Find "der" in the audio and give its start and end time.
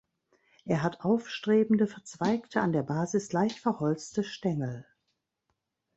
2.73-2.81